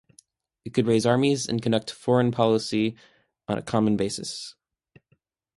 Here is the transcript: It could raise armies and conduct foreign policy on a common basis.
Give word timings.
It 0.65 0.71
could 0.73 0.87
raise 0.87 1.05
armies 1.05 1.47
and 1.47 1.61
conduct 1.61 1.91
foreign 1.91 2.31
policy 2.31 2.95
on 3.47 3.59
a 3.59 3.61
common 3.61 3.97
basis. 3.97 4.55